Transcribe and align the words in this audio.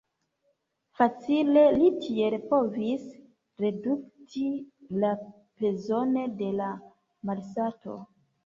Facile 0.99 1.65
li 1.75 1.89
tiel 2.05 2.37
povis 2.53 3.05
redukti 3.65 4.49
la 5.05 5.13
pezon 5.63 6.19
de 6.43 6.49
la 6.63 6.75
malsato. 7.33 8.01